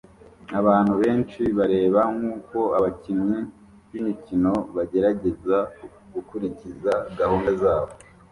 [0.59, 3.39] abantu benshi bareba nkuko abakinyi
[3.89, 5.57] b'imikino bagerageza
[6.13, 7.91] gukurikiza gahunda zabo